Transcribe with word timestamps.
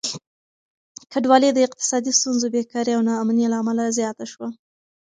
کډوالي 1.11 1.49
د 1.53 1.59
اقتصادي 1.67 2.11
ستونزو، 2.19 2.45
بېکاري 2.55 2.91
او 2.97 3.01
ناامني 3.09 3.45
له 3.51 3.57
امله 3.61 3.83
زياته 3.97 4.25
شوه. 4.31 4.47